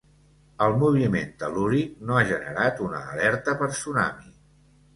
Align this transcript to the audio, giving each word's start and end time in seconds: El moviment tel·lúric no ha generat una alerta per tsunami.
El 0.67 0.71
moviment 0.83 1.29
tel·lúric 1.43 2.01
no 2.09 2.17
ha 2.19 2.25
generat 2.31 2.83
una 2.89 3.05
alerta 3.15 3.57
per 3.63 3.73
tsunami. 3.77 4.31